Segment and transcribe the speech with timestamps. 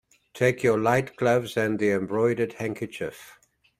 [0.33, 3.37] Take your light gloves and the embroidered handkerchief.